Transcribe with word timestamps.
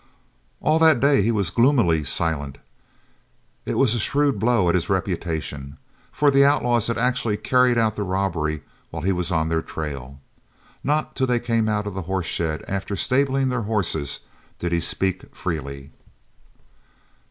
All 0.61 0.79
that 0.79 0.99
day 0.99 1.21
he 1.21 1.29
was 1.31 1.51
gloomily 1.51 2.03
silent. 2.03 2.57
It 3.67 3.77
was 3.77 3.93
a 3.93 3.99
shrewd 3.99 4.39
blow 4.39 4.67
at 4.67 4.73
his 4.73 4.89
reputation, 4.89 5.77
for 6.11 6.31
the 6.31 6.43
outlaws 6.43 6.87
had 6.87 6.97
actually 6.97 7.37
carried 7.37 7.77
out 7.77 7.95
the 7.95 8.01
robbery 8.01 8.63
while 8.89 9.03
he 9.03 9.11
was 9.11 9.31
on 9.31 9.49
their 9.49 9.61
trail. 9.61 10.19
Not 10.83 11.15
till 11.15 11.27
they 11.27 11.39
came 11.39 11.69
out 11.69 11.85
of 11.85 11.93
the 11.93 12.01
horse 12.09 12.25
shed 12.25 12.65
after 12.67 12.95
stabling 12.95 13.49
their 13.49 13.61
horses 13.69 14.21
did 14.57 14.71
he 14.71 14.79
speak 14.79 15.35
freely. 15.35 15.91